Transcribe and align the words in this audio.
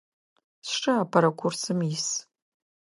Сшы 0.69 0.91
апэрэ 1.03 1.31
курсым 1.39 1.79
ис. 1.93 2.07